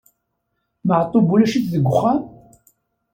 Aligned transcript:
Maɛṭub 0.87 1.27
ulac-it 1.33 1.65
deg 1.73 1.85
uxxam? 1.91 2.21